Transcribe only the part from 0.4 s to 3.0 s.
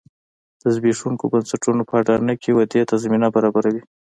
د زبېښونکو بنسټونو په اډانه کې ودې ته